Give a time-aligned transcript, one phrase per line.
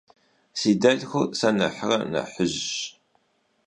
[0.59, 2.69] Si delhxur se nexhre nexhıjş.